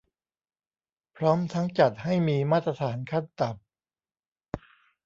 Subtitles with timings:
[1.15, 3.67] พร้อมทั้งจัดให้มีมาตรฐานขั้นต่ำ